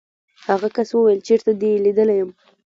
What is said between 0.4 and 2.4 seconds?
هغه کس وویل چېرته دې لیدلی یم.